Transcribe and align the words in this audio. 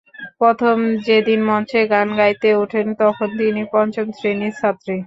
প্রথম 0.39 0.77
যেদিন 1.07 1.39
মঞ্চে 1.49 1.81
গান 1.91 2.07
গাইতে 2.19 2.49
ওঠেন, 2.61 2.87
তখন 3.01 3.29
তিনি 3.39 3.61
পঞ্চম 3.73 4.07
শ্রেণির 4.17 4.53
ছাত্রী। 4.59 4.95